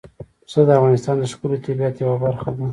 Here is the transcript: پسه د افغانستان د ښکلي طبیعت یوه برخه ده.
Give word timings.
پسه 0.45 0.61
د 0.67 0.69
افغانستان 0.79 1.15
د 1.19 1.23
ښکلي 1.31 1.57
طبیعت 1.65 1.95
یوه 2.03 2.17
برخه 2.25 2.49
ده. 2.55 2.65